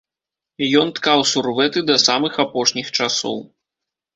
Ён 0.83 0.87
ткаў 0.99 1.19
сурвэты 1.33 1.79
да 1.91 1.99
самых 2.07 2.41
апошніх 2.47 2.87
часоў. 2.97 3.37